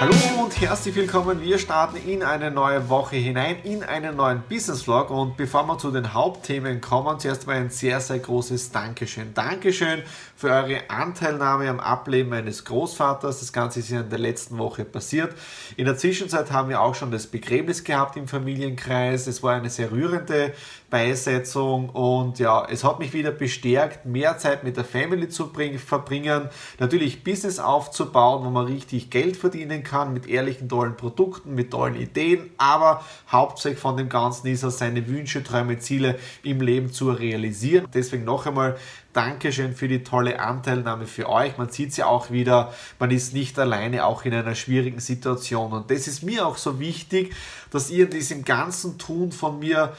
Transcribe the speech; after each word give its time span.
Hallo 0.00 0.12
und 0.42 0.60
herzlich 0.60 0.96
willkommen. 0.96 1.40
Wir 1.40 1.56
starten 1.56 1.96
in 1.96 2.24
eine 2.24 2.50
neue 2.50 2.88
Woche 2.88 3.14
hinein, 3.14 3.58
in 3.62 3.84
einen 3.84 4.16
neuen 4.16 4.42
Business 4.48 4.82
Vlog. 4.82 5.10
Und 5.10 5.36
bevor 5.36 5.68
wir 5.68 5.78
zu 5.78 5.92
den 5.92 6.12
Hauptthemen 6.12 6.80
kommen, 6.80 7.20
zuerst 7.20 7.46
mal 7.46 7.54
ein 7.54 7.70
sehr, 7.70 8.00
sehr 8.00 8.18
großes 8.18 8.72
Dankeschön. 8.72 9.32
Dankeschön 9.34 10.02
für 10.34 10.50
eure 10.50 10.90
Anteilnahme 10.90 11.70
am 11.70 11.78
Ableben 11.78 12.30
meines 12.30 12.64
Großvaters. 12.64 13.38
Das 13.38 13.52
Ganze 13.52 13.78
ist 13.78 13.90
in 13.92 14.10
der 14.10 14.18
letzten 14.18 14.58
Woche 14.58 14.84
passiert. 14.84 15.32
In 15.76 15.84
der 15.84 15.96
Zwischenzeit 15.96 16.50
haben 16.50 16.70
wir 16.70 16.80
auch 16.80 16.96
schon 16.96 17.12
das 17.12 17.28
Begräbnis 17.28 17.84
gehabt 17.84 18.16
im 18.16 18.26
Familienkreis. 18.26 19.28
Es 19.28 19.44
war 19.44 19.54
eine 19.54 19.70
sehr 19.70 19.92
rührende 19.92 20.54
Beisetzung 20.90 21.88
und 21.88 22.38
ja, 22.38 22.66
es 22.70 22.84
hat 22.84 23.00
mich 23.00 23.12
wieder 23.12 23.32
bestärkt, 23.32 24.06
mehr 24.06 24.38
Zeit 24.38 24.62
mit 24.62 24.76
der 24.76 24.84
Family 24.84 25.28
zu 25.28 25.50
verbringen, 25.84 26.48
natürlich 26.78 27.24
Business 27.24 27.58
aufzubauen, 27.58 28.44
wo 28.44 28.50
man 28.50 28.66
richtig 28.66 29.10
Geld 29.10 29.36
verdienen 29.36 29.82
kann 29.84 30.12
mit 30.12 30.26
ehrlichen, 30.26 30.68
tollen 30.68 30.96
Produkten, 30.96 31.54
mit 31.54 31.70
tollen 31.70 31.94
Ideen, 31.96 32.50
aber 32.56 33.04
hauptsächlich 33.30 33.80
von 33.80 33.96
dem 33.96 34.08
Ganzen 34.08 34.48
ist 34.48 34.62
es, 34.62 34.78
seine 34.78 35.06
Wünsche, 35.06 35.44
Träume, 35.44 35.78
Ziele 35.78 36.18
im 36.42 36.60
Leben 36.60 36.92
zu 36.92 37.10
realisieren. 37.10 37.86
Deswegen 37.92 38.24
noch 38.24 38.46
einmal 38.46 38.76
Dankeschön 39.12 39.76
für 39.76 39.86
die 39.86 40.02
tolle 40.02 40.40
Anteilnahme 40.40 41.06
für 41.06 41.28
euch. 41.28 41.56
Man 41.56 41.68
sieht 41.68 41.90
es 41.90 41.98
ja 41.98 42.06
auch 42.06 42.32
wieder, 42.32 42.74
man 42.98 43.12
ist 43.12 43.32
nicht 43.32 43.56
alleine, 43.58 44.06
auch 44.06 44.24
in 44.24 44.34
einer 44.34 44.56
schwierigen 44.56 44.98
Situation. 44.98 45.72
Und 45.72 45.90
das 45.90 46.08
ist 46.08 46.24
mir 46.24 46.44
auch 46.44 46.56
so 46.56 46.80
wichtig, 46.80 47.32
dass 47.70 47.90
ihr 47.90 48.06
in 48.06 48.10
diesem 48.10 48.44
ganzen 48.44 48.98
Tun 48.98 49.30
von 49.30 49.60
mir 49.60 49.94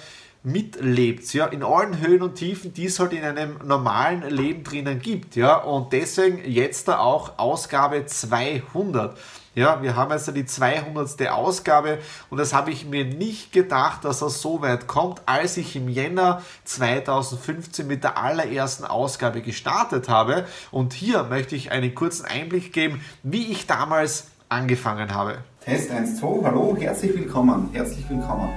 mitlebt, 0.46 1.34
ja, 1.34 1.48
in 1.48 1.64
allen 1.64 2.00
Höhen 2.00 2.22
und 2.22 2.36
Tiefen, 2.36 2.74
die 2.74 2.86
es 2.86 3.00
halt 3.00 3.14
in 3.14 3.24
einem 3.24 3.58
normalen 3.66 4.22
Leben 4.30 4.64
drinnen 4.64 5.00
gibt, 5.00 5.36
ja, 5.36 5.58
und 5.58 5.92
deswegen 5.92 6.50
jetzt 6.50 6.88
da 6.88 7.00
auch 7.00 7.38
Ausgabe 7.38 8.06
200. 8.06 9.18
Ja, 9.56 9.82
wir 9.82 9.96
haben 9.96 10.12
also 10.12 10.34
die 10.34 10.46
200. 10.46 11.30
Ausgabe 11.30 12.00
und 12.30 12.38
das 12.38 12.54
habe 12.54 12.72
ich 12.72 12.86
mir 12.86 13.06
nicht 13.06 13.54
gedacht, 13.54 14.04
dass 14.04 14.22
er 14.22 14.30
so 14.30 14.62
weit 14.62 14.86
kommt, 14.86 15.22
als 15.26 15.56
ich 15.56 15.78
im 15.78 15.88
Jänner 15.88 16.42
2015 16.66 17.88
mit 17.88 18.04
der 18.04 18.18
allerersten 18.18 18.84
Ausgabe 18.84 19.42
gestartet 19.42 20.10
habe. 20.10 20.46
Und 20.72 20.94
hier 20.94 21.24
möchte 21.24 21.56
ich 21.56 21.72
einen 21.72 21.96
kurzen 21.96 22.26
Einblick 22.26 22.74
geben, 22.74 23.00
wie 23.24 23.50
ich 23.50 23.66
damals 23.66 24.28
angefangen 24.50 25.14
habe. 25.14 25.38
Test 25.64 25.90
1, 25.90 26.20
2, 26.20 26.44
hallo, 26.44 26.76
herzlich 26.78 27.16
willkommen, 27.16 27.70
herzlich 27.72 28.08
willkommen. 28.10 28.50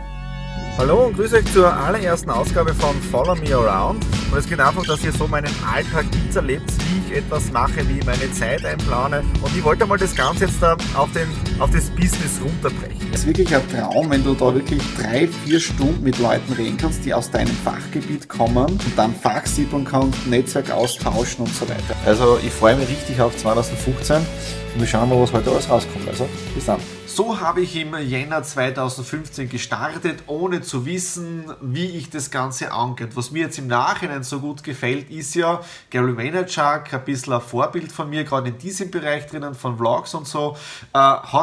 Hallo 0.79 1.07
und 1.07 1.17
grüße 1.17 1.37
euch 1.37 1.53
zur 1.53 1.73
allerersten 1.73 2.31
Ausgabe 2.31 2.73
von 2.73 2.95
Follow 3.11 3.35
Me 3.35 3.55
Around. 3.55 4.05
Und 4.31 4.39
es 4.39 4.49
geht 4.49 4.61
einfach, 4.61 4.85
dass 4.85 5.03
ihr 5.03 5.13
so 5.13 5.27
meinen 5.27 5.53
Alltag 5.67 6.07
miterlebt, 6.25 6.71
wie 6.89 7.13
ich 7.13 7.19
etwas 7.19 7.51
mache, 7.51 7.89
wie 7.89 7.99
ich 7.99 8.07
meine 8.07 8.31
Zeit 8.33 8.65
einplane. 8.65 9.25
Und 9.43 9.57
ich 9.57 9.65
wollte 9.65 9.87
mal 9.87 9.99
das 9.99 10.15
Ganze 10.15 10.45
jetzt 10.45 10.63
da 10.63 10.77
auf, 10.95 11.11
den, 11.13 11.29
auf 11.59 11.71
das 11.71 11.91
Business 11.91 12.41
runterbrechen. 12.43 13.09
Es 13.13 13.21
ist 13.21 13.27
wirklich 13.27 13.55
ein 13.55 13.63
Traum, 13.71 14.11
wenn 14.11 14.23
du 14.23 14.35
da 14.35 14.55
wirklich 14.55 14.83
drei, 14.97 15.27
vier 15.27 15.59
Stunden 15.59 16.03
mit 16.03 16.19
Leuten 16.19 16.53
reden 16.53 16.77
kannst, 16.77 17.05
die 17.05 17.13
aus 17.13 17.31
deinem 17.31 17.55
Fachgebiet 17.65 18.29
kommen 18.29 18.67
und 18.67 18.93
dann 18.97 19.15
Fachsiebeln 19.15 19.85
kannst, 19.85 20.27
Netzwerk 20.27 20.71
austauschen 20.71 21.45
und 21.45 21.55
so 21.55 21.69
weiter. 21.69 21.97
Also 22.07 22.39
ich 22.43 22.53
freue 22.53 22.77
mich 22.77 22.89
richtig 22.89 23.21
auf 23.21 23.37
2015 23.37 24.17
und 24.17 24.81
wir 24.81 24.87
schauen 24.87 25.09
mal, 25.09 25.21
was 25.21 25.33
heute 25.33 25.51
alles 25.51 25.69
rauskommt. 25.69 26.07
Also 26.09 26.29
bis 26.55 26.67
dann. 26.67 26.81
So 27.19 27.41
habe 27.41 27.63
ich 27.63 27.75
im 27.75 27.97
Jänner 27.97 28.45
2015 28.45 29.49
gestartet, 29.49 30.23
ohne 30.29 30.61
zu 30.61 30.87
wissen, 30.87 31.53
wie 31.61 31.87
ich 31.87 32.11
das 32.11 32.31
Ganze 32.31 32.71
angeht. 32.71 33.17
Was 33.17 33.33
mir 33.33 33.43
jetzt 33.43 33.59
im 33.59 33.67
Nachhinein 33.67 34.23
so 34.23 34.39
gut 34.39 34.63
gefällt, 34.63 35.11
ist 35.11 35.35
ja 35.35 35.61
Gary 35.91 36.17
Vaynerchuk, 36.17 36.95
ein 36.95 37.05
bisschen 37.05 37.33
ein 37.33 37.41
Vorbild 37.41 37.91
von 37.91 38.09
mir, 38.09 38.23
gerade 38.23 38.51
in 38.51 38.59
diesem 38.59 38.93
Bereich 38.93 39.27
drinnen 39.27 39.55
von 39.55 39.79
Vlogs 39.79 40.15
und 40.15 40.29
so, 40.29 40.57
äh, 40.95 40.99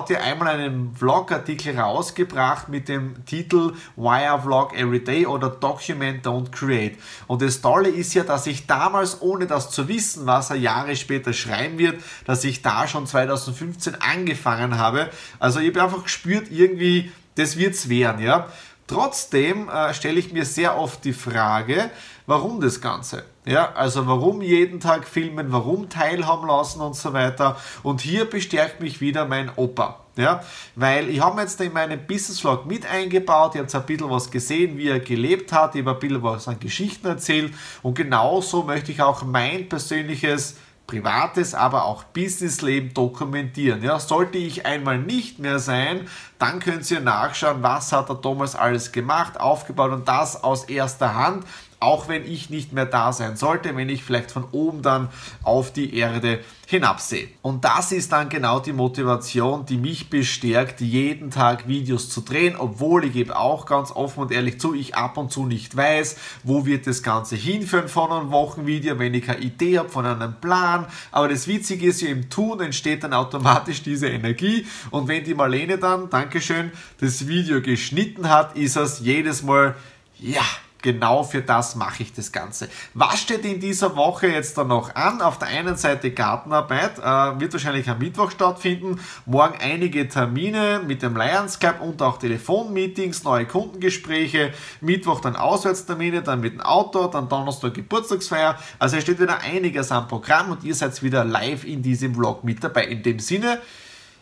hat 0.06 0.12
ja 0.12 0.20
einmal 0.20 0.50
einen 0.50 0.96
Vlog-Artikel 0.96 1.80
rausgebracht 1.80 2.70
mit 2.70 2.90
dem 2.90 3.26
Titel 3.26 3.74
Why 3.96 4.36
I 4.36 4.40
Vlog 4.40 4.78
Every 4.78 5.04
Day 5.04 5.26
oder 5.26 5.50
Document 5.50 6.24
Don't 6.24 6.52
Create. 6.52 7.00
Und 7.26 7.42
das 7.42 7.60
Tolle 7.60 7.90
ist 7.90 8.14
ja, 8.14 8.24
dass 8.24 8.46
ich 8.46 8.68
damals, 8.68 9.20
ohne 9.22 9.48
das 9.48 9.72
zu 9.72 9.88
wissen, 9.88 10.28
was 10.28 10.52
er 10.52 10.58
Jahre 10.58 10.96
später 10.96 11.34
schreiben 11.34 11.80
wird, 11.80 12.04
dass 12.26 12.44
ich 12.44 12.62
da 12.62 12.88
schon 12.88 13.08
2015 13.08 13.96
angefangen 13.96 14.78
habe. 14.78 15.10
Also 15.40 15.60
ich 15.60 15.70
habe 15.70 15.82
einfach 15.82 16.04
gespürt, 16.04 16.52
irgendwie, 16.52 17.12
das 17.34 17.58
wird 17.58 17.74
es 17.74 17.90
werden, 17.90 18.22
ja. 18.24 18.48
Trotzdem 18.88 19.68
äh, 19.68 19.94
stelle 19.94 20.20
ich 20.20 20.32
mir 20.32 20.46
sehr 20.46 20.78
oft 20.78 21.04
die 21.06 21.14
Frage, 21.14 21.90
warum 22.28 22.62
das 22.62 22.82
Ganze? 22.82 23.24
Ja, 23.46 23.74
also 23.74 24.06
warum 24.06 24.42
jeden 24.42 24.80
Tag 24.80 25.08
filmen, 25.08 25.52
warum 25.52 25.90
teilhaben 25.90 26.48
lassen 26.48 26.82
und 26.82 26.96
so 26.96 27.14
weiter. 27.14 27.58
Und 27.82 28.02
hier 28.02 28.26
bestärkt 28.26 28.82
mich 28.82 29.02
wieder 29.02 29.26
mein 29.26 29.52
Opa. 29.56 30.02
Ja, 30.18 30.42
weil 30.76 31.10
ich 31.10 31.20
habe 31.20 31.42
jetzt 31.42 31.60
in 31.60 31.74
meinem 31.74 32.00
Business 32.08 32.40
Vlog 32.40 32.66
mit 32.66 32.86
eingebaut, 32.86 33.56
ihr 33.56 33.62
habt 33.62 33.76
ein 33.76 33.86
bisschen 33.86 34.10
was 34.10 34.32
gesehen, 34.32 34.78
wie 34.78 34.88
er 34.88 35.02
gelebt 35.02 35.52
hat, 35.52 35.76
ich 35.76 35.82
habe 35.82 35.92
ein 35.92 36.00
bisschen 36.00 36.24
was 36.24 36.48
an 36.48 36.58
Geschichten 36.58 37.06
erzählt 37.08 37.54
und 37.82 37.96
genauso 37.96 38.64
möchte 38.64 38.94
ich 38.94 39.02
auch 39.02 39.24
mein 39.24 39.68
persönliches 39.68 40.56
privates, 40.88 41.56
aber 41.56 41.86
auch 41.86 42.04
Businessleben 42.04 42.94
dokumentieren. 42.94 43.84
Ja, 43.84 44.00
sollte 44.00 44.38
ich 44.38 44.66
einmal 44.66 45.00
nicht 45.00 45.40
mehr 45.40 45.60
sein, 45.60 46.08
dann 46.40 46.60
könnt 46.60 46.90
ihr 46.92 47.00
nachschauen, 47.00 47.64
was 47.64 47.92
hat 47.92 48.10
der 48.10 48.22
Thomas 48.22 48.56
alles 48.56 48.92
gemacht, 48.92 49.40
aufgebaut 49.40 49.92
und 49.92 50.08
das 50.08 50.44
aus 50.44 50.66
erster 50.66 51.16
Hand 51.16 51.46
auch 51.86 52.08
wenn 52.08 52.26
ich 52.26 52.50
nicht 52.50 52.74
mehr 52.74 52.88
da 52.88 53.14
sein 53.14 53.38
sollte, 53.38 53.76
wenn 53.76 53.90
ich 53.90 54.04
vielleicht 54.04 54.32
von 54.32 54.46
oben 54.52 54.82
dann 54.82 55.10
auf 55.44 55.72
die 55.72 55.96
Erde 55.96 56.40
hinabsehe. 56.68 57.28
Und 57.44 57.64
das 57.64 57.92
ist 57.92 58.12
dann 58.12 58.28
genau 58.28 58.60
die 58.60 58.74
Motivation, 58.74 59.68
die 59.68 59.78
mich 59.78 60.10
bestärkt, 60.10 60.82
jeden 60.82 61.30
Tag 61.30 61.68
Videos 61.68 62.10
zu 62.10 62.22
drehen, 62.22 62.56
obwohl 62.58 63.06
ich 63.06 63.14
gebe 63.14 63.38
auch 63.38 63.68
ganz 63.68 63.92
offen 63.92 64.22
und 64.22 64.32
ehrlich 64.32 64.60
zu, 64.60 64.74
ich 64.74 64.96
ab 64.96 65.18
und 65.18 65.32
zu 65.32 65.46
nicht 65.46 65.78
weiß, 65.78 66.18
wo 66.44 66.66
wird 66.66 66.88
das 66.88 67.04
Ganze 67.04 67.36
hinführen 67.36 67.88
von 67.88 68.12
einem 68.12 68.32
Wochenvideo, 68.32 68.98
wenn 68.98 69.14
ich 69.14 69.26
keine 69.26 69.42
Idee 69.42 69.78
habe 69.78 69.90
von 69.90 70.08
einem 70.08 70.34
Plan. 70.42 70.88
Aber 71.12 71.28
das 71.28 71.48
Witzige 71.48 71.88
ist 71.88 72.02
im 72.02 72.32
Tun 72.32 72.62
entsteht 72.62 73.04
dann 73.04 73.14
automatisch 73.14 73.84
diese 73.84 74.08
Energie 74.08 74.66
und 74.90 75.08
wenn 75.08 75.24
die 75.24 75.36
Marlene 75.36 75.78
dann, 75.78 76.10
Dankeschön, 76.10 76.72
das 77.00 77.28
Video 77.28 77.62
geschnitten 77.62 78.28
hat, 78.28 78.58
ist 78.58 78.76
es 78.76 79.02
jedes 79.02 79.44
Mal, 79.44 79.76
ja, 80.20 80.42
genau 80.86 81.24
für 81.24 81.42
das 81.42 81.76
mache 81.76 82.04
ich 82.04 82.14
das 82.14 82.32
Ganze. 82.32 82.70
Was 82.94 83.20
steht 83.20 83.44
in 83.44 83.60
dieser 83.60 83.96
Woche 83.96 84.28
jetzt 84.28 84.56
dann 84.56 84.68
noch 84.68 84.94
an? 84.94 85.20
Auf 85.20 85.40
der 85.40 85.48
einen 85.48 85.76
Seite 85.78 86.12
Gartenarbeit, 86.12 87.00
äh, 87.00 87.40
wird 87.40 87.54
wahrscheinlich 87.54 87.90
am 87.90 87.98
Mittwoch 87.98 88.30
stattfinden. 88.30 89.00
Morgen 89.26 89.56
einige 89.60 90.08
Termine 90.08 90.82
mit 90.86 91.02
dem 91.02 91.18
Lions 91.18 91.58
Club 91.58 91.82
und 91.82 92.04
auch 92.04 92.20
Telefonmeetings, 92.20 93.24
neue 93.24 93.48
Kundengespräche. 93.48 94.54
Mittwoch 94.80 95.22
dann 95.22 95.36
Auswärtstermine, 95.36 96.22
dann 96.22 96.40
mit 96.40 96.54
dem 96.54 96.62
Auto, 96.62 97.08
dann 97.08 97.28
Donnerstag 97.30 97.74
Geburtstagsfeier. 97.74 98.56
Also 98.78 98.98
es 98.98 99.04
steht 99.04 99.20
wieder 99.20 99.40
einiges 99.42 99.92
am 99.92 100.08
Programm 100.08 100.52
und 100.52 100.64
ihr 100.64 100.76
seid 100.76 101.02
wieder 101.02 101.26
live 101.26 101.66
in 101.66 101.82
diesem 101.82 102.14
Vlog 102.14 102.44
mit 102.44 102.64
dabei. 102.64 102.86
In 102.86 103.02
dem 103.02 103.18
Sinne, 103.18 103.60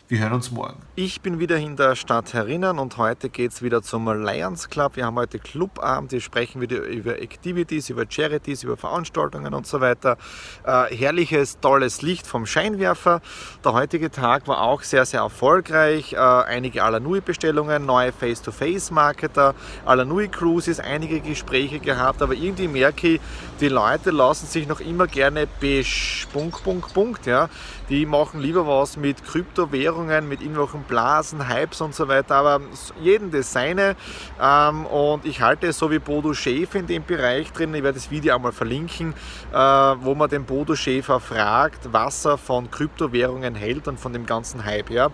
Wir 0.06 0.18
hören 0.18 0.34
uns 0.34 0.50
morgen. 0.50 0.82
Ich 0.96 1.22
bin 1.22 1.38
wieder 1.38 1.56
in 1.56 1.76
der 1.76 1.96
Stadt 1.96 2.34
Herinnen 2.34 2.78
und 2.78 2.98
heute 2.98 3.30
geht 3.30 3.52
es 3.52 3.62
wieder 3.62 3.80
zum 3.80 4.06
Lions 4.22 4.68
Club. 4.68 4.96
Wir 4.96 5.06
haben 5.06 5.16
heute 5.16 5.38
Clubabend, 5.38 6.12
wir 6.12 6.20
sprechen 6.20 6.60
wieder 6.60 6.76
über 6.76 7.22
Activities, 7.22 7.88
über 7.88 8.04
Charities, 8.06 8.64
über 8.64 8.76
Veranstaltungen 8.76 9.54
und 9.54 9.66
so 9.66 9.80
weiter. 9.80 10.18
Äh, 10.66 10.94
herrliches, 10.94 11.58
tolles 11.58 12.02
Licht 12.02 12.26
vom 12.26 12.44
Scheinwerfer. 12.44 13.22
Der 13.64 13.72
heutige 13.72 14.10
Tag 14.10 14.46
war 14.46 14.60
auch 14.60 14.82
sehr, 14.82 15.06
sehr 15.06 15.20
erfolgreich. 15.20 16.12
Äh, 16.12 16.18
einige 16.18 16.84
Alanui-Bestellungen, 16.84 17.86
neue 17.86 18.12
Face-to-Face-Marketer, 18.12 19.54
Alanui-Cruises, 19.86 20.80
einige 20.80 21.20
Gespräche 21.20 21.78
gehabt, 21.78 22.20
aber 22.20 22.34
irgendwie 22.34 22.68
merke 22.68 23.14
ich, 23.14 23.20
die 23.58 23.68
Leute 23.68 24.10
lassen 24.10 24.46
sich 24.48 24.68
noch 24.68 24.80
immer 24.80 25.06
gerne 25.06 25.46
besch... 25.60 26.28
Punkt, 26.30 26.62
Punkt, 26.62 26.92
Punkt, 26.92 27.24
ja. 27.26 27.48
Die 27.88 28.06
machen 28.06 28.40
lieber 28.40 28.66
was 28.66 28.96
mit 28.96 29.24
Kryptowährungen, 29.24 29.93
mit 30.02 30.40
irgendwelchen 30.40 30.82
Blasen, 30.82 31.48
Hypes 31.48 31.80
und 31.80 31.94
so 31.94 32.08
weiter, 32.08 32.36
aber 32.36 32.60
jeden 33.00 33.30
das 33.30 33.52
seine. 33.52 33.96
Ähm, 34.40 34.86
und 34.86 35.24
ich 35.24 35.40
halte 35.40 35.68
es 35.68 35.78
so 35.78 35.90
wie 35.90 35.98
Bodo 35.98 36.34
Schäfer 36.34 36.80
in 36.80 36.86
dem 36.86 37.04
Bereich 37.04 37.52
drin. 37.52 37.74
Ich 37.74 37.82
werde 37.82 37.98
das 37.98 38.10
Video 38.10 38.34
einmal 38.34 38.52
verlinken, 38.52 39.14
äh, 39.52 39.56
wo 39.56 40.14
man 40.14 40.28
den 40.28 40.44
Bodo 40.44 40.74
Schäfer 40.74 41.20
fragt, 41.20 41.92
was 41.92 42.24
er 42.24 42.38
von 42.38 42.70
Kryptowährungen 42.70 43.54
hält 43.54 43.88
und 43.88 43.98
von 43.98 44.12
dem 44.12 44.26
ganzen 44.26 44.64
Hype. 44.64 44.90
Ja. 44.90 45.10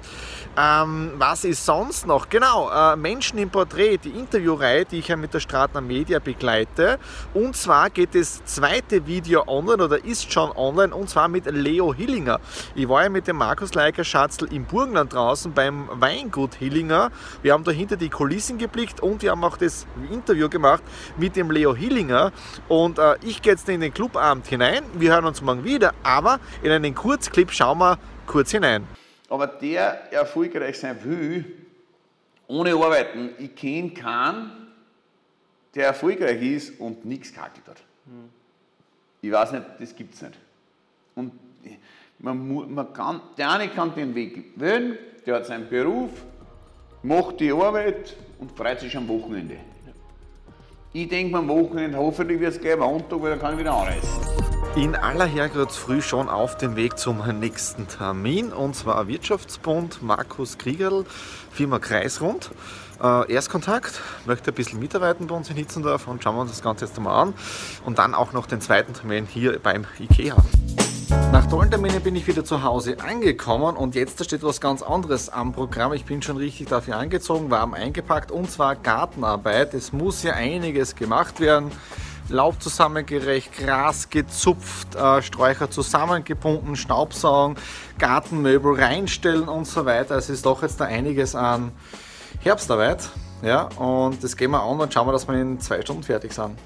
Ähm, 0.56 1.12
was 1.16 1.44
ist 1.44 1.64
sonst 1.64 2.06
noch? 2.06 2.28
Genau, 2.28 2.70
äh, 2.70 2.96
Menschen 2.96 3.38
im 3.38 3.50
Porträt, 3.50 3.98
die 3.98 4.10
Interviewreihe, 4.10 4.84
die 4.84 4.98
ich 4.98 5.08
ja 5.08 5.16
mit 5.16 5.34
der 5.34 5.40
Stratner 5.40 5.80
Media 5.80 6.18
begleite. 6.18 6.98
Und 7.34 7.56
zwar 7.56 7.90
geht 7.90 8.14
das 8.14 8.44
zweite 8.44 9.06
Video 9.06 9.44
online 9.46 9.84
oder 9.84 10.04
ist 10.04 10.32
schon 10.32 10.50
online 10.52 10.94
und 10.94 11.08
zwar 11.08 11.28
mit 11.28 11.46
Leo 11.46 11.94
Hillinger. 11.94 12.40
Ich 12.74 12.88
war 12.88 13.04
ja 13.04 13.08
mit 13.08 13.26
dem 13.26 13.36
Markus 13.36 13.74
Leiker 13.74 14.04
Schatzl 14.04 14.46
im 14.52 14.64
Burgenland 14.70 15.12
draußen 15.12 15.52
beim 15.52 15.88
Weingut 15.92 16.54
Hillinger. 16.54 17.10
Wir 17.42 17.52
haben 17.52 17.64
da 17.64 17.72
hinter 17.72 17.96
die 17.96 18.08
Kulissen 18.08 18.56
geblickt 18.56 19.00
und 19.00 19.22
wir 19.22 19.32
haben 19.32 19.42
auch 19.42 19.56
das 19.56 19.86
Interview 20.10 20.48
gemacht 20.48 20.82
mit 21.16 21.34
dem 21.34 21.50
Leo 21.50 21.74
Hillinger. 21.74 22.32
Und 22.68 22.98
äh, 22.98 23.16
ich 23.22 23.42
gehe 23.42 23.52
jetzt 23.52 23.68
in 23.68 23.80
den 23.80 23.92
Clubabend 23.92 24.46
hinein. 24.46 24.84
Wir 24.94 25.12
hören 25.12 25.24
uns 25.24 25.42
morgen 25.42 25.64
wieder, 25.64 25.92
aber 26.04 26.38
in 26.62 26.70
einen 26.70 26.94
Kurzclip 26.94 27.50
schauen 27.50 27.78
wir 27.78 27.98
kurz 28.26 28.52
hinein. 28.52 28.86
Aber 29.28 29.48
der 29.48 30.12
erfolgreich 30.12 30.78
sein 30.78 30.96
will, 31.02 31.44
ohne 32.46 32.74
Arbeiten, 32.74 33.30
ich 33.38 33.54
kenne 33.54 33.90
keinen, 33.90 34.68
der 35.74 35.86
erfolgreich 35.86 36.42
ist 36.42 36.80
und 36.80 37.04
nichts 37.04 37.32
gehackelt 37.32 37.66
hat. 37.66 37.78
Hm. 38.06 38.28
Ich 39.20 39.32
weiß 39.32 39.52
nicht, 39.52 39.64
das 39.78 39.94
gibt 39.94 40.14
es 40.14 40.22
nicht. 40.22 40.38
Und 41.14 41.32
man, 42.20 42.74
man 42.74 42.92
kann, 42.92 43.20
der 43.36 43.50
eine 43.50 43.68
kann 43.68 43.94
den 43.94 44.14
Weg 44.14 44.52
wählen, 44.56 44.98
der 45.26 45.36
hat 45.36 45.46
seinen 45.46 45.68
Beruf, 45.68 46.10
macht 47.02 47.40
die 47.40 47.52
Arbeit 47.52 48.16
und 48.38 48.52
freut 48.52 48.80
sich 48.80 48.96
am 48.96 49.08
Wochenende. 49.08 49.56
Ich 50.92 51.08
denke 51.08 51.38
am 51.38 51.48
Wochenende, 51.48 51.96
hoffentlich 51.98 52.40
wird 52.40 52.54
es 52.54 52.60
gleich 52.60 52.76
Montag, 52.76 53.22
weil 53.22 53.30
dann 53.30 53.38
kann 53.38 53.54
ich 53.54 53.60
wieder 53.60 53.72
anreisen. 53.72 54.08
In 54.76 54.94
aller 54.94 55.26
Herrgottsfrüh 55.26 56.00
schon 56.00 56.28
auf 56.28 56.56
dem 56.56 56.76
Weg 56.76 56.98
zum 56.98 57.26
nächsten 57.38 57.88
Termin 57.88 58.52
und 58.52 58.76
zwar 58.76 59.08
Wirtschaftsbund 59.08 60.02
Markus 60.02 60.58
Kriegerl, 60.58 61.04
Firma 61.50 61.78
Kreisrund. 61.78 62.50
Äh, 63.02 63.32
Erstkontakt, 63.32 64.00
möchte 64.26 64.52
ein 64.52 64.54
bisschen 64.54 64.78
mitarbeiten 64.78 65.26
bei 65.26 65.34
uns 65.34 65.48
in 65.48 65.56
Hitzendorf 65.56 66.06
und 66.06 66.22
schauen 66.22 66.36
wir 66.36 66.42
uns 66.42 66.50
das 66.50 66.62
Ganze 66.62 66.84
jetzt 66.84 66.96
einmal 66.98 67.20
an. 67.20 67.34
Und 67.84 67.98
dann 67.98 68.14
auch 68.14 68.32
noch 68.32 68.46
den 68.46 68.60
zweiten 68.60 68.92
Termin 68.92 69.26
hier 69.26 69.58
beim 69.58 69.86
IKEA. 69.98 70.36
Nach 71.10 71.44
tollen 71.46 71.70
Terminen 71.70 72.00
bin 72.02 72.14
ich 72.14 72.26
wieder 72.28 72.44
zu 72.44 72.62
Hause 72.62 72.96
angekommen 73.00 73.76
und 73.76 73.96
jetzt 73.96 74.24
steht 74.24 74.44
was 74.44 74.60
ganz 74.60 74.80
anderes 74.80 75.28
am 75.28 75.52
Programm. 75.52 75.92
Ich 75.92 76.04
bin 76.04 76.22
schon 76.22 76.36
richtig 76.36 76.68
dafür 76.68 76.96
angezogen, 76.96 77.50
warm 77.50 77.74
eingepackt 77.74 78.30
und 78.30 78.48
zwar 78.48 78.76
Gartenarbeit. 78.76 79.74
Es 79.74 79.92
muss 79.92 80.22
ja 80.22 80.34
einiges 80.34 80.94
gemacht 80.94 81.40
werden. 81.40 81.72
Laub 82.28 82.62
zusammengerecht, 82.62 83.52
Gras 83.58 84.08
gezupft, 84.08 84.94
äh, 84.94 85.20
Sträucher 85.20 85.68
zusammengebunden, 85.68 86.76
Staubsaugen, 86.76 87.56
Gartenmöbel 87.98 88.80
reinstellen 88.80 89.48
und 89.48 89.66
so 89.66 89.84
weiter. 89.84 90.16
Es 90.16 90.30
ist 90.30 90.46
doch 90.46 90.62
jetzt 90.62 90.80
da 90.80 90.84
einiges 90.84 91.34
an 91.34 91.72
Herbstarbeit. 92.38 93.08
Ja, 93.42 93.64
und 93.76 94.22
das 94.22 94.36
gehen 94.36 94.52
wir 94.52 94.62
an 94.62 94.78
und 94.78 94.94
schauen 94.94 95.08
wir, 95.08 95.12
dass 95.12 95.26
wir 95.26 95.34
in 95.34 95.58
zwei 95.60 95.80
Stunden 95.80 96.04
fertig 96.04 96.32
sind. 96.32 96.56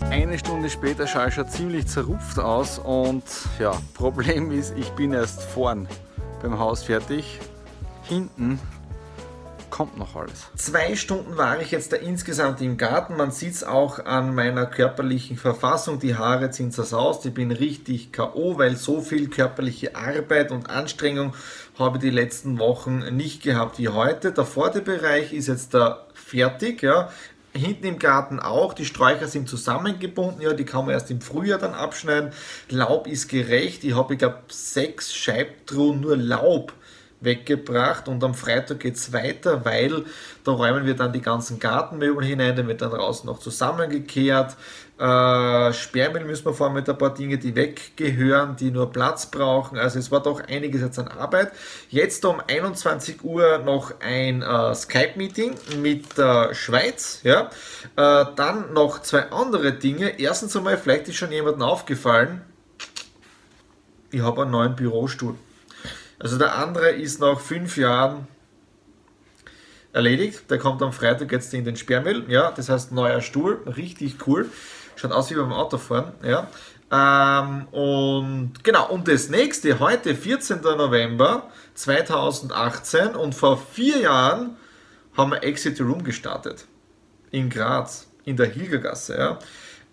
Eine 0.00 0.38
Stunde 0.38 0.70
später 0.70 1.06
schaue 1.06 1.28
ich 1.28 1.34
schon 1.34 1.48
ziemlich 1.48 1.86
zerrupft 1.86 2.38
aus 2.38 2.78
und 2.78 3.24
ja, 3.58 3.72
Problem 3.94 4.50
ist, 4.58 4.74
ich 4.76 4.90
bin 4.90 5.12
erst 5.12 5.42
vorn 5.42 5.88
beim 6.42 6.58
Haus 6.58 6.84
fertig. 6.84 7.40
Hinten 8.04 8.58
kommt 9.70 9.96
noch 9.96 10.16
alles. 10.16 10.46
Zwei 10.56 10.96
Stunden 10.96 11.36
war 11.36 11.60
ich 11.60 11.70
jetzt 11.70 11.92
da 11.92 11.96
insgesamt 11.96 12.60
im 12.60 12.78
Garten. 12.78 13.16
Man 13.16 13.30
sieht 13.30 13.52
es 13.52 13.64
auch 13.64 14.04
an 14.04 14.34
meiner 14.34 14.66
körperlichen 14.66 15.36
Verfassung. 15.36 16.00
Die 16.00 16.16
Haare 16.16 16.50
ziehen 16.50 16.72
zersaust. 16.72 17.24
Ich 17.26 17.34
bin 17.34 17.52
richtig 17.52 18.12
K.O., 18.12 18.58
weil 18.58 18.76
so 18.76 19.00
viel 19.00 19.28
körperliche 19.28 19.94
Arbeit 19.94 20.50
und 20.50 20.68
Anstrengung 20.68 21.34
habe 21.78 21.98
ich 21.98 22.02
die 22.02 22.10
letzten 22.10 22.58
Wochen 22.58 23.14
nicht 23.14 23.42
gehabt 23.42 23.78
wie 23.78 23.88
heute. 23.88 24.32
Der 24.32 24.44
Vorderbereich 24.44 25.32
ist 25.32 25.46
jetzt 25.46 25.74
da 25.74 26.06
fertig. 26.12 26.82
Ja 26.82 27.10
hinten 27.52 27.86
im 27.86 27.98
Garten 27.98 28.40
auch. 28.40 28.74
Die 28.74 28.84
Sträucher 28.84 29.28
sind 29.28 29.48
zusammengebunden, 29.48 30.40
ja, 30.42 30.52
die 30.52 30.64
kann 30.64 30.86
man 30.86 30.94
erst 30.94 31.10
im 31.10 31.20
Frühjahr 31.20 31.58
dann 31.58 31.74
abschneiden. 31.74 32.32
Laub 32.68 33.06
ist 33.06 33.28
gerecht. 33.28 33.84
Ich 33.84 33.94
habe, 33.94 34.14
ich 34.14 34.18
glaube, 34.18 34.38
sechs 34.48 35.14
Scheibtruhen 35.14 36.00
nur 36.00 36.16
Laub 36.16 36.72
weggebracht 37.20 38.08
und 38.08 38.22
am 38.22 38.34
Freitag 38.34 38.80
geht 38.80 38.96
es 38.96 39.12
weiter, 39.12 39.64
weil 39.64 40.04
da 40.44 40.52
räumen 40.52 40.86
wir 40.86 40.94
dann 40.94 41.12
die 41.12 41.20
ganzen 41.20 41.58
Gartenmöbel 41.58 42.24
hinein, 42.24 42.54
dann 42.54 42.68
wird 42.68 42.80
dann 42.80 42.90
draußen 42.90 43.26
noch 43.26 43.38
zusammengekehrt. 43.40 44.56
Äh, 44.98 45.72
Sperrmüll 45.72 46.24
müssen 46.24 46.44
wir 46.46 46.54
fahren 46.54 46.74
mit 46.74 46.88
ein 46.88 46.98
paar 46.98 47.14
Dinge, 47.14 47.38
die 47.38 47.54
weggehören, 47.54 48.56
die 48.56 48.70
nur 48.70 48.90
Platz 48.90 49.26
brauchen. 49.26 49.78
Also 49.78 49.98
es 49.98 50.10
war 50.10 50.22
doch 50.22 50.40
einiges 50.48 50.80
jetzt 50.80 50.98
an 50.98 51.08
Arbeit. 51.08 51.52
Jetzt 51.88 52.24
um 52.24 52.40
21 52.46 53.22
Uhr 53.22 53.58
noch 53.58 53.92
ein 54.00 54.42
äh, 54.42 54.74
Skype-Meeting 54.74 55.54
mit 55.80 56.18
der 56.18 56.54
Schweiz. 56.54 57.20
Ja? 57.22 57.50
Äh, 57.96 58.26
dann 58.34 58.72
noch 58.72 59.02
zwei 59.02 59.30
andere 59.30 59.72
Dinge. 59.72 60.18
Erstens 60.18 60.56
einmal, 60.56 60.76
vielleicht 60.76 61.08
ist 61.08 61.16
schon 61.16 61.30
jemandem 61.30 61.62
aufgefallen, 61.62 62.42
ich 64.10 64.20
habe 64.20 64.42
einen 64.42 64.50
neuen 64.50 64.74
Bürostuhl. 64.74 65.34
Also 66.18 66.38
der 66.38 66.56
andere 66.56 66.90
ist 66.90 67.20
nach 67.20 67.38
fünf 67.38 67.76
Jahren 67.76 68.26
erledigt. 69.92 70.50
Der 70.50 70.58
kommt 70.58 70.82
am 70.82 70.92
Freitag 70.92 71.30
jetzt 71.32 71.52
in 71.54 71.64
den 71.64 71.76
Sperrmüll. 71.76 72.24
Ja, 72.28 72.50
das 72.50 72.68
heißt 72.68 72.92
neuer 72.92 73.20
Stuhl, 73.20 73.62
richtig 73.66 74.26
cool. 74.26 74.50
Schaut 74.96 75.12
aus 75.12 75.30
wie 75.30 75.34
beim 75.34 75.52
Autofahren. 75.52 76.12
Ja. 76.22 76.48
Ähm, 76.90 77.68
und 77.68 78.64
genau, 78.64 78.88
und 78.88 79.08
das 79.08 79.28
nächste, 79.28 79.78
heute, 79.78 80.14
14. 80.14 80.60
November 80.62 81.50
2018 81.74 83.14
und 83.14 83.34
vor 83.34 83.58
vier 83.58 83.98
Jahren 83.98 84.56
haben 85.16 85.32
wir 85.32 85.42
Exit 85.42 85.80
Room 85.80 86.02
gestartet. 86.02 86.64
In 87.30 87.50
Graz, 87.50 88.08
in 88.24 88.36
der 88.36 88.46
Hilgergasse. 88.46 89.16
Ja. 89.16 89.38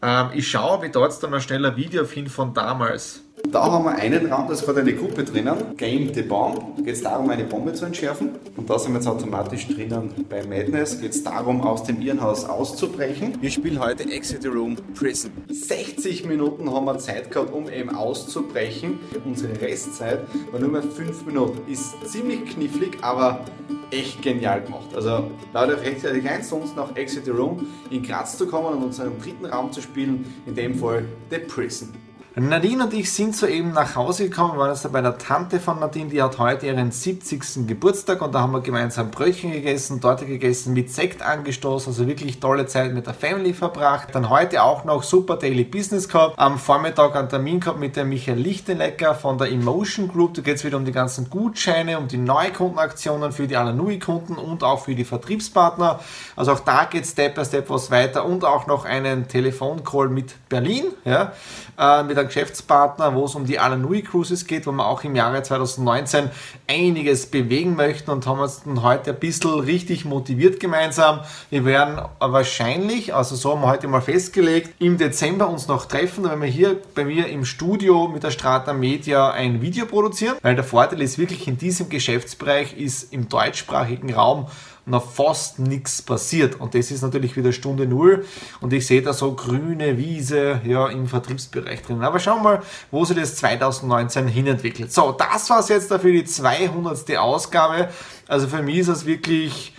Ähm, 0.01 0.29
ich 0.33 0.49
schaue, 0.49 0.81
wie 0.83 0.89
dort 0.89 1.21
dann 1.21 1.31
mal 1.31 1.41
schnell 1.41 1.65
ein 1.65 1.75
Video 1.75 2.05
hin 2.05 2.27
von 2.27 2.53
damals. 2.53 3.21
Da 3.51 3.71
haben 3.71 3.85
wir 3.85 3.95
einen 3.95 4.25
Raum, 4.31 4.47
da 4.47 4.53
ist 4.53 4.65
gerade 4.65 4.81
eine 4.81 4.93
Gruppe 4.93 5.23
drinnen. 5.23 5.77
Game 5.77 6.13
the 6.13 6.21
Bomb. 6.21 6.77
Da 6.77 6.83
geht 6.83 6.95
es 6.95 7.03
darum, 7.03 7.29
eine 7.29 7.43
Bombe 7.43 7.73
zu 7.73 7.85
entschärfen. 7.85 8.31
Und 8.57 8.69
da 8.69 8.77
sind 8.79 8.91
wir 8.93 8.99
jetzt 8.99 9.07
automatisch 9.07 9.67
drinnen 9.67 10.11
bei 10.29 10.43
Madness. 10.45 10.99
Geht 10.99 11.11
es 11.11 11.23
darum, 11.23 11.61
aus 11.61 11.83
dem 11.83 12.01
Irrenhaus 12.01 12.45
auszubrechen. 12.45 13.37
Wir 13.41 13.51
spielen 13.51 13.79
heute 13.79 14.09
Exit 14.11 14.41
the 14.41 14.47
Room 14.47 14.75
Prison. 14.93 15.31
60 15.49 16.25
Minuten 16.25 16.71
haben 16.71 16.85
wir 16.85 16.97
Zeit 16.97 17.31
gehabt, 17.31 17.53
um 17.53 17.69
eben 17.69 17.89
auszubrechen. 17.89 18.99
Unsere 19.23 19.59
Restzeit 19.61 20.21
war 20.51 20.59
nur 20.59 20.69
mehr 20.69 20.83
5 20.83 21.25
Minuten. 21.25 21.71
Ist 21.71 21.93
ziemlich 22.05 22.45
knifflig, 22.45 22.97
aber 23.01 23.45
echt 23.91 24.21
genial 24.21 24.61
gemacht. 24.61 24.95
Also 24.95 25.31
Leute, 25.53 25.81
rechtzeitig 25.81 26.27
ein, 26.29 26.43
sonst 26.43 26.75
nach 26.75 26.95
Exit 26.95 27.25
the 27.25 27.31
Room 27.31 27.65
in 27.89 28.03
Graz 28.03 28.37
zu 28.37 28.47
kommen 28.47 28.77
und 28.77 28.83
unseren 28.83 29.17
dritten 29.19 29.45
Raum 29.45 29.71
zu 29.71 29.81
spielen, 29.81 30.25
in 30.45 30.55
dem 30.55 30.75
Fall 30.75 31.05
The 31.29 31.39
Prison. 31.39 32.04
Nadine 32.37 32.83
und 32.83 32.93
ich 32.93 33.13
sind 33.13 33.33
soeben 33.33 33.71
nach 33.71 33.95
Hause 33.95 34.25
gekommen, 34.25 34.57
waren 34.57 34.69
jetzt 34.69 34.91
bei 34.91 34.99
der 34.99 35.17
Tante 35.17 35.57
von 35.57 35.79
Nadine, 35.79 36.09
die 36.09 36.21
hat 36.21 36.37
heute 36.37 36.65
ihren 36.65 36.91
70. 36.91 37.65
Geburtstag 37.65 38.21
und 38.21 38.35
da 38.35 38.41
haben 38.41 38.51
wir 38.51 38.59
gemeinsam 38.59 39.09
Brötchen 39.09 39.53
gegessen, 39.53 40.01
Torte 40.01 40.25
gegessen, 40.25 40.73
mit 40.73 40.91
Sekt 40.91 41.21
angestoßen, 41.21 41.93
also 41.93 42.07
wirklich 42.07 42.41
tolle 42.41 42.65
Zeit 42.65 42.93
mit 42.93 43.07
der 43.07 43.13
Family 43.13 43.53
verbracht. 43.53 44.09
Dann 44.11 44.29
heute 44.29 44.63
auch 44.63 44.83
noch 44.83 45.03
super 45.03 45.37
Daily 45.37 45.63
Business 45.63 46.09
gehabt, 46.09 46.37
am 46.37 46.59
Vormittag 46.59 47.15
einen 47.15 47.29
Termin 47.29 47.61
gehabt 47.61 47.79
mit 47.79 47.95
dem 47.95 48.09
Michael 48.09 48.37
Lichtelecker 48.37 49.15
von 49.15 49.37
der 49.37 49.49
Emotion 49.49 50.09
Group, 50.09 50.33
da 50.33 50.41
geht 50.41 50.57
es 50.57 50.65
wieder 50.65 50.75
um 50.75 50.83
die 50.83 50.91
ganzen 50.91 51.29
Gutscheine, 51.29 51.97
um 51.97 52.09
die 52.09 52.17
Neukundenaktionen 52.17 53.31
für 53.31 53.47
die 53.47 53.55
Alanui-Kunden 53.55 54.35
und 54.35 54.61
auch 54.61 54.83
für 54.83 54.93
die 54.93 55.05
Vertriebspartner. 55.05 56.01
Also 56.35 56.51
auch 56.51 56.59
da 56.59 56.83
geht 56.83 57.07
Step 57.07 57.35
by 57.35 57.45
Step 57.45 57.69
was 57.69 57.91
weiter 57.91 58.25
und 58.25 58.43
auch 58.43 58.67
noch 58.67 58.83
einen 58.83 59.29
Telefoncall 59.29 60.09
mit 60.09 60.35
Berlin, 60.49 60.87
ja, 61.05 61.31
äh, 61.79 62.03
mit 62.03 62.17
der 62.17 62.24
Geschäftspartner, 62.25 63.15
wo 63.15 63.25
es 63.25 63.35
um 63.35 63.45
die 63.45 63.59
Alanui 63.59 64.01
Cruises 64.01 64.45
geht, 64.47 64.67
wo 64.67 64.71
wir 64.71 64.85
auch 64.85 65.03
im 65.03 65.15
Jahre 65.15 65.41
2019 65.41 66.29
einiges 66.67 67.25
bewegen 67.25 67.75
möchten 67.75 68.11
und 68.11 68.25
haben 68.27 68.39
uns 68.39 68.63
dann 68.63 68.83
heute 68.83 69.11
ein 69.11 69.19
bisschen 69.19 69.59
richtig 69.59 70.05
motiviert 70.05 70.59
gemeinsam. 70.59 71.21
Wir 71.49 71.65
werden 71.65 71.99
wahrscheinlich, 72.19 73.13
also 73.13 73.35
so 73.35 73.51
haben 73.51 73.61
wir 73.61 73.67
heute 73.67 73.87
mal 73.87 74.01
festgelegt, 74.01 74.73
im 74.79 74.97
Dezember 74.97 75.49
uns 75.49 75.67
noch 75.67 75.85
treffen, 75.85 76.29
wenn 76.29 76.41
wir 76.41 76.47
hier 76.47 76.77
bei 76.93 77.05
mir 77.05 77.27
im 77.27 77.45
Studio 77.45 78.07
mit 78.07 78.23
der 78.23 78.31
Strata 78.31 78.73
Media 78.73 79.31
ein 79.31 79.61
Video 79.61 79.85
produzieren, 79.85 80.37
weil 80.41 80.55
der 80.55 80.63
Vorteil 80.63 81.01
ist 81.01 81.17
wirklich 81.17 81.47
in 81.47 81.57
diesem 81.57 81.89
Geschäftsbereich 81.89 82.77
ist 82.77 83.13
im 83.13 83.29
deutschsprachigen 83.29 84.13
Raum 84.13 84.47
noch 84.85 85.11
fast 85.11 85.59
nichts 85.59 86.01
passiert. 86.01 86.59
Und 86.59 86.75
das 86.75 86.91
ist 86.91 87.01
natürlich 87.01 87.35
wieder 87.35 87.51
Stunde 87.51 87.87
Null. 87.87 88.25
Und 88.61 88.73
ich 88.73 88.85
sehe 88.85 89.01
da 89.01 89.13
so 89.13 89.33
grüne 89.33 89.97
Wiese 89.97 90.61
ja, 90.65 90.87
im 90.87 91.07
Vertriebsbereich 91.07 91.81
drin. 91.81 92.03
Aber 92.03 92.19
schauen 92.19 92.43
wir 92.43 92.43
mal, 92.43 92.61
wo 92.91 93.03
sich 93.05 93.17
das 93.17 93.35
2019 93.37 94.27
hinentwickelt. 94.27 94.91
So, 94.93 95.11
das 95.11 95.49
war 95.49 95.59
es 95.59 95.69
jetzt 95.69 95.89
dafür 95.91 96.11
die 96.11 96.25
200. 96.25 97.17
Ausgabe. 97.17 97.89
Also 98.27 98.47
für 98.47 98.61
mich 98.61 98.77
ist 98.77 98.89
das 98.89 99.05
wirklich 99.05 99.73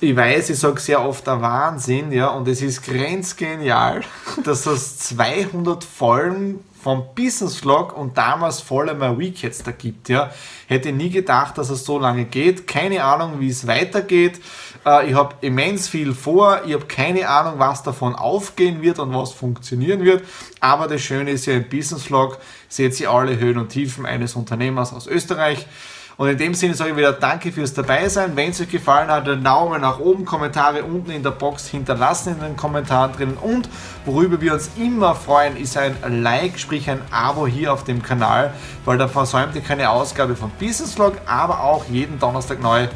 ich 0.00 0.16
weiß, 0.16 0.50
ich 0.50 0.58
sage 0.58 0.80
sehr 0.80 1.04
oft 1.04 1.26
der 1.26 1.40
Wahnsinn, 1.40 2.10
ja, 2.12 2.28
und 2.28 2.48
es 2.48 2.60
ist 2.62 2.82
grenzgenial, 2.82 4.02
dass 4.44 4.66
es 4.66 4.98
200 4.98 5.84
Folgen 5.84 6.64
vom 6.84 7.14
Business 7.14 7.56
Vlog 7.56 7.96
und 7.96 8.18
damals 8.18 8.60
voll 8.60 8.90
einmal 8.90 9.18
Week 9.18 9.40
jetzt 9.42 9.66
da 9.66 9.70
gibt. 9.70 10.10
Ja. 10.10 10.30
Hätte 10.66 10.92
nie 10.92 11.08
gedacht, 11.08 11.56
dass 11.56 11.70
es 11.70 11.82
so 11.82 11.98
lange 11.98 12.26
geht. 12.26 12.66
Keine 12.66 13.02
Ahnung, 13.02 13.40
wie 13.40 13.48
es 13.48 13.66
weitergeht. 13.66 14.38
Äh, 14.84 15.08
ich 15.08 15.14
habe 15.14 15.34
immens 15.40 15.88
viel 15.88 16.12
vor. 16.12 16.60
Ich 16.66 16.74
habe 16.74 16.84
keine 16.84 17.26
Ahnung, 17.26 17.54
was 17.56 17.82
davon 17.82 18.14
aufgehen 18.14 18.82
wird 18.82 18.98
und 18.98 19.14
was 19.14 19.32
funktionieren 19.32 20.04
wird. 20.04 20.24
Aber 20.60 20.86
das 20.86 21.00
Schöne 21.00 21.30
ist 21.30 21.46
ja 21.46 21.54
im 21.54 21.70
Business 21.70 22.02
Vlog 22.02 22.38
seht 22.68 23.00
ihr 23.00 23.10
alle 23.10 23.38
Höhen 23.38 23.56
und 23.56 23.70
Tiefen 23.70 24.04
eines 24.04 24.36
Unternehmers 24.36 24.92
aus 24.92 25.06
Österreich. 25.06 25.66
Und 26.16 26.28
in 26.28 26.38
dem 26.38 26.54
Sinne 26.54 26.74
sage 26.74 26.90
ich 26.90 26.96
wieder 26.96 27.12
Danke 27.12 27.50
fürs 27.50 27.74
Dabeisein. 27.74 28.36
Wenn 28.36 28.50
es 28.50 28.60
euch 28.60 28.70
gefallen 28.70 29.08
hat, 29.08 29.26
dann 29.26 29.42
Daumen 29.42 29.80
nach 29.80 29.98
oben, 29.98 30.24
Kommentare 30.24 30.84
unten 30.84 31.10
in 31.10 31.22
der 31.22 31.32
Box 31.32 31.66
hinterlassen 31.66 32.34
in 32.34 32.40
den 32.40 32.56
Kommentaren 32.56 33.12
drin. 33.12 33.36
Und 33.40 33.68
worüber 34.04 34.40
wir 34.40 34.54
uns 34.54 34.70
immer 34.78 35.14
freuen, 35.14 35.56
ist 35.56 35.76
ein 35.76 36.22
Like, 36.22 36.58
sprich 36.58 36.88
ein 36.88 37.00
Abo 37.10 37.46
hier 37.46 37.72
auf 37.72 37.84
dem 37.84 38.02
Kanal, 38.02 38.54
weil 38.84 38.98
da 38.98 39.08
versäumt 39.08 39.54
ihr 39.56 39.62
keine 39.62 39.90
Ausgabe 39.90 40.36
von 40.36 40.50
Business 40.58 40.94
Vlog, 40.94 41.14
aber 41.26 41.64
auch 41.64 41.84
jeden 41.86 42.18
Donnerstag 42.18 42.62
neu 42.62 42.86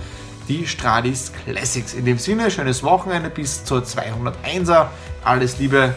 die 0.49 0.67
Stradis 0.67 1.33
Classics. 1.45 1.95
In 1.95 2.05
dem 2.05 2.19
Sinne, 2.19 2.51
schönes 2.51 2.83
Wochenende 2.83 3.31
bis 3.31 3.65
zur 3.65 3.83
201er. 3.83 4.87
Alles 5.25 5.59
Liebe, 5.59 5.95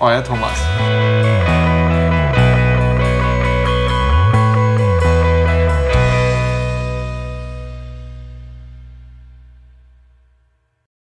euer 0.00 0.22
Thomas. 0.22 0.58